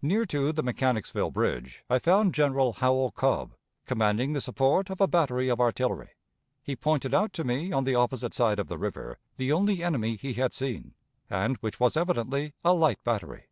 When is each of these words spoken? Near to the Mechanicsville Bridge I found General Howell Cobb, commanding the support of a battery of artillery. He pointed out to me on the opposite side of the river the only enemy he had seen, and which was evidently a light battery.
Near 0.00 0.24
to 0.28 0.52
the 0.54 0.62
Mechanicsville 0.62 1.30
Bridge 1.32 1.84
I 1.90 1.98
found 1.98 2.32
General 2.32 2.72
Howell 2.72 3.10
Cobb, 3.10 3.52
commanding 3.84 4.32
the 4.32 4.40
support 4.40 4.88
of 4.88 5.02
a 5.02 5.06
battery 5.06 5.50
of 5.50 5.60
artillery. 5.60 6.12
He 6.62 6.74
pointed 6.74 7.12
out 7.12 7.34
to 7.34 7.44
me 7.44 7.72
on 7.72 7.84
the 7.84 7.94
opposite 7.94 8.32
side 8.32 8.58
of 8.58 8.68
the 8.68 8.78
river 8.78 9.18
the 9.36 9.52
only 9.52 9.82
enemy 9.84 10.16
he 10.16 10.32
had 10.32 10.54
seen, 10.54 10.94
and 11.28 11.58
which 11.58 11.78
was 11.78 11.94
evidently 11.94 12.54
a 12.64 12.72
light 12.72 13.04
battery. 13.04 13.48